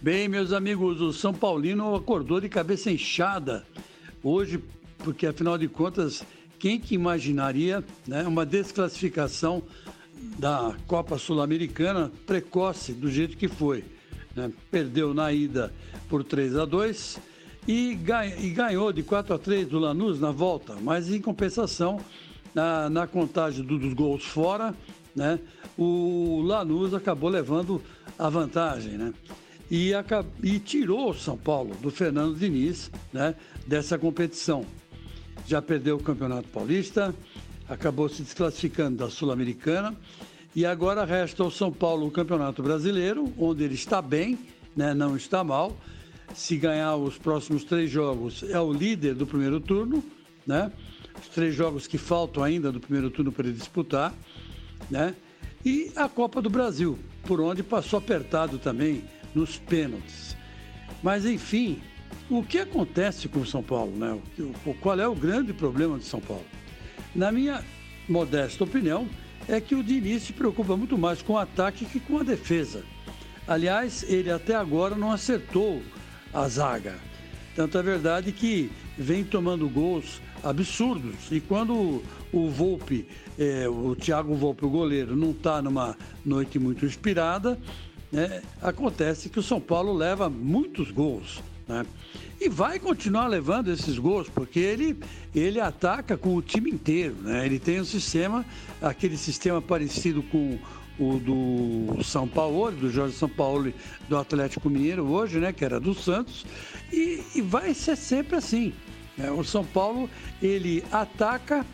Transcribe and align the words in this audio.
Bem, 0.00 0.28
meus 0.28 0.52
amigos, 0.52 1.00
o 1.00 1.10
São 1.10 1.32
Paulino 1.32 1.94
acordou 1.94 2.38
de 2.38 2.50
cabeça 2.50 2.90
inchada 2.90 3.66
hoje, 4.22 4.62
porque 4.98 5.26
afinal 5.26 5.56
de 5.56 5.68
contas, 5.68 6.22
quem 6.58 6.78
que 6.78 6.94
imaginaria 6.94 7.82
né, 8.06 8.22
uma 8.24 8.44
desclassificação 8.44 9.62
da 10.38 10.76
Copa 10.86 11.16
Sul-Americana 11.16 12.12
precoce 12.26 12.92
do 12.92 13.10
jeito 13.10 13.38
que 13.38 13.48
foi? 13.48 13.84
Né? 14.36 14.52
Perdeu 14.70 15.14
na 15.14 15.32
ida 15.32 15.72
por 16.10 16.22
3 16.22 16.58
a 16.58 16.66
2 16.66 17.18
e, 17.66 17.94
ganhou 17.94 18.92
de 18.92 19.02
4 19.02 19.34
a 19.34 19.38
3 19.38 19.66
do 19.66 19.78
Lanús 19.78 20.20
na 20.20 20.30
volta, 20.30 20.76
mas 20.80 21.10
em 21.10 21.22
compensação, 21.22 21.98
na, 22.54 22.90
na 22.90 23.06
contagem 23.06 23.64
do, 23.64 23.78
dos 23.78 23.94
gols 23.94 24.24
fora, 24.24 24.74
né, 25.16 25.40
o 25.76 26.42
Lanús 26.42 26.92
acabou 26.92 27.30
levando 27.30 27.82
a 28.18 28.28
vantagem. 28.28 28.92
Né? 28.92 29.14
E, 29.70 29.92
e 30.42 30.58
tirou 30.58 31.10
o 31.10 31.14
São 31.14 31.36
Paulo 31.36 31.74
do 31.76 31.90
Fernando 31.90 32.36
Diniz 32.36 32.90
né, 33.12 33.34
dessa 33.66 33.98
competição. 33.98 34.64
Já 35.46 35.60
perdeu 35.60 35.96
o 35.96 36.02
Campeonato 36.02 36.48
Paulista, 36.48 37.14
acabou 37.68 38.08
se 38.08 38.22
desclassificando 38.22 38.98
da 38.98 39.10
Sul-Americana 39.10 39.96
e 40.54 40.64
agora 40.64 41.04
resta 41.04 41.44
o 41.44 41.50
São 41.50 41.72
Paulo 41.72 42.06
o 42.06 42.10
Campeonato 42.10 42.62
Brasileiro, 42.62 43.32
onde 43.38 43.64
ele 43.64 43.74
está 43.74 44.00
bem, 44.00 44.38
né, 44.74 44.94
não 44.94 45.16
está 45.16 45.44
mal. 45.44 45.76
Se 46.34 46.56
ganhar 46.56 46.96
os 46.96 47.18
próximos 47.18 47.64
três 47.64 47.90
jogos, 47.90 48.42
é 48.42 48.58
o 48.60 48.72
líder 48.72 49.14
do 49.14 49.26
primeiro 49.26 49.60
turno, 49.60 50.02
né? 50.46 50.72
Os 51.20 51.28
três 51.28 51.54
jogos 51.54 51.86
que 51.86 51.98
faltam 51.98 52.42
ainda 52.42 52.72
do 52.72 52.80
primeiro 52.80 53.10
turno 53.10 53.30
para 53.30 53.46
ele 53.46 53.56
disputar, 53.56 54.12
né? 54.90 55.14
E 55.64 55.90
a 55.94 56.08
Copa 56.08 56.42
do 56.42 56.50
Brasil, 56.50 56.98
por 57.24 57.40
onde 57.40 57.62
passou 57.62 57.98
apertado 57.98 58.58
também 58.58 59.04
nos 59.36 59.58
pênaltis. 59.58 60.34
Mas 61.02 61.26
enfim, 61.26 61.78
o 62.30 62.42
que 62.42 62.58
acontece 62.58 63.28
com 63.28 63.40
o 63.40 63.46
São 63.46 63.62
Paulo, 63.62 63.92
né? 63.94 64.18
Qual 64.80 64.98
é 64.98 65.06
o 65.06 65.14
grande 65.14 65.52
problema 65.52 65.98
de 65.98 66.06
São 66.06 66.20
Paulo? 66.20 66.46
Na 67.14 67.30
minha 67.30 67.62
modesta 68.08 68.64
opinião, 68.64 69.06
é 69.46 69.60
que 69.60 69.74
o 69.74 69.84
Diniz 69.84 70.22
se 70.22 70.32
preocupa 70.32 70.74
muito 70.76 70.96
mais 70.96 71.20
com 71.20 71.34
o 71.34 71.38
ataque 71.38 71.84
que 71.84 72.00
com 72.00 72.18
a 72.18 72.22
defesa. 72.22 72.82
Aliás, 73.46 74.04
ele 74.08 74.30
até 74.30 74.54
agora 74.54 74.96
não 74.96 75.12
acertou 75.12 75.82
a 76.32 76.48
zaga. 76.48 76.96
Tanto 77.54 77.78
é 77.78 77.82
verdade 77.82 78.32
que 78.32 78.70
vem 78.98 79.22
tomando 79.22 79.68
gols 79.68 80.20
absurdos. 80.42 81.30
E 81.30 81.40
quando 81.40 82.02
o 82.32 82.50
Volpe, 82.50 83.06
é, 83.38 83.68
o 83.68 83.94
Thiago 83.94 84.34
Volpe, 84.34 84.64
o 84.64 84.70
goleiro, 84.70 85.14
não 85.14 85.30
está 85.30 85.62
numa 85.62 85.96
noite 86.24 86.58
muito 86.58 86.84
inspirada, 86.84 87.58
né, 88.12 88.42
acontece 88.62 89.28
que 89.28 89.38
o 89.38 89.42
São 89.42 89.60
Paulo 89.60 89.92
leva 89.92 90.28
muitos 90.28 90.90
gols. 90.90 91.42
Né? 91.66 91.84
E 92.40 92.48
vai 92.48 92.78
continuar 92.78 93.26
levando 93.26 93.70
esses 93.70 93.98
gols, 93.98 94.28
porque 94.28 94.60
ele, 94.60 94.98
ele 95.34 95.60
ataca 95.60 96.16
com 96.16 96.34
o 96.36 96.42
time 96.42 96.70
inteiro. 96.70 97.16
Né? 97.22 97.46
Ele 97.46 97.58
tem 97.58 97.80
um 97.80 97.84
sistema, 97.84 98.44
aquele 98.80 99.16
sistema 99.16 99.60
parecido 99.60 100.22
com 100.22 100.58
o 100.98 101.18
do 101.18 102.02
São 102.02 102.26
Paulo, 102.26 102.70
do 102.70 102.90
Jorge 102.90 103.14
São 103.14 103.28
Paulo 103.28 103.72
do 104.08 104.16
Atlético 104.16 104.70
Mineiro 104.70 105.04
hoje, 105.04 105.38
né? 105.38 105.52
Que 105.52 105.64
era 105.64 105.78
do 105.78 105.94
Santos, 105.94 106.46
e, 106.92 107.22
e 107.34 107.42
vai 107.42 107.74
ser 107.74 107.96
sempre 107.96 108.36
assim. 108.36 108.72
Né? 109.16 109.30
O 109.30 109.44
São 109.44 109.64
Paulo 109.64 110.08
ele 110.42 110.82
ataca 110.90 111.66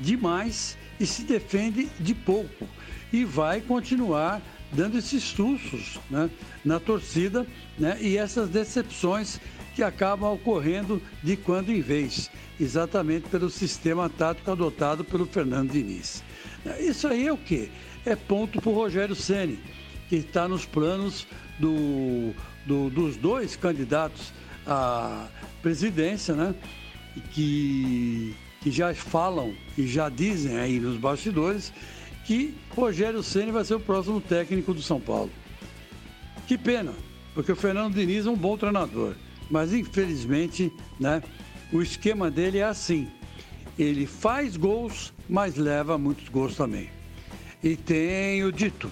demais 0.00 0.76
e 1.00 1.06
se 1.06 1.22
defende 1.22 1.88
de 1.98 2.14
pouco 2.14 2.66
e 3.12 3.24
vai 3.24 3.60
continuar 3.60 4.42
dando 4.72 4.98
esses 4.98 5.22
sustos 5.22 5.98
né, 6.10 6.30
na 6.64 6.80
torcida 6.80 7.46
né, 7.78 7.96
e 8.00 8.16
essas 8.16 8.48
decepções 8.48 9.40
que 9.74 9.82
acabam 9.82 10.32
ocorrendo 10.32 11.02
de 11.22 11.36
quando 11.36 11.70
em 11.70 11.80
vez, 11.80 12.30
exatamente 12.58 13.28
pelo 13.28 13.50
sistema 13.50 14.08
tático 14.08 14.50
adotado 14.50 15.04
pelo 15.04 15.26
Fernando 15.26 15.70
Diniz. 15.70 16.24
Isso 16.80 17.06
aí 17.06 17.26
é 17.26 17.32
o 17.32 17.36
quê? 17.36 17.68
É 18.04 18.16
ponto 18.16 18.60
para 18.60 18.70
o 18.70 18.74
Rogério 18.74 19.14
Ceni, 19.14 19.58
que 20.08 20.16
está 20.16 20.48
nos 20.48 20.64
planos 20.64 21.26
do, 21.58 22.32
do, 22.64 22.88
dos 22.90 23.16
dois 23.16 23.54
candidatos 23.54 24.32
à 24.66 25.28
presidência, 25.62 26.34
né? 26.34 26.54
Que, 27.32 28.34
que 28.60 28.70
já 28.70 28.94
falam 28.94 29.54
e 29.76 29.86
já 29.86 30.08
dizem 30.08 30.58
aí 30.58 30.78
nos 30.78 30.96
bastidores 30.96 31.72
que 32.26 32.54
Rogério 32.74 33.22
Ceni 33.22 33.52
vai 33.52 33.64
ser 33.64 33.74
o 33.74 33.80
próximo 33.80 34.20
técnico 34.20 34.74
do 34.74 34.82
São 34.82 35.00
Paulo. 35.00 35.30
Que 36.46 36.58
pena, 36.58 36.92
porque 37.34 37.52
o 37.52 37.56
Fernando 37.56 37.94
Diniz 37.94 38.26
é 38.26 38.30
um 38.30 38.36
bom 38.36 38.56
treinador, 38.56 39.14
mas 39.50 39.72
infelizmente, 39.72 40.72
né, 40.98 41.22
o 41.72 41.80
esquema 41.80 42.30
dele 42.30 42.58
é 42.58 42.64
assim. 42.64 43.08
Ele 43.78 44.06
faz 44.06 44.56
gols, 44.56 45.12
mas 45.28 45.56
leva 45.56 45.96
muitos 45.96 46.28
gols 46.28 46.56
também. 46.56 46.90
E 47.62 47.76
tem 47.76 48.42
o 48.44 48.50
dito, 48.50 48.90